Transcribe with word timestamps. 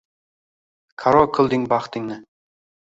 Qaro 1.03 1.21
qilding 1.39 1.69
baxtingni? 1.77 2.21